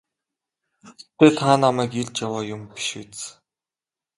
[1.17, 3.21] Гэхдээ та намайг эрж яваа юм биш биз?